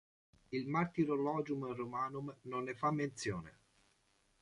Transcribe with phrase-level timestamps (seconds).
[0.53, 3.59] Il Martyrologium Romanum non ne fa menzione.